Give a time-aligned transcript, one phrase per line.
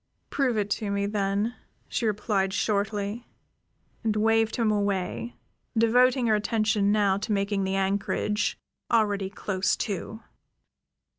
[0.31, 1.53] "Prove it to me, then,"
[1.87, 3.27] she replied shortly,
[4.03, 5.35] and waved him away,
[5.77, 8.57] devoting her attention now to making the anchorage,
[8.89, 10.21] already close to.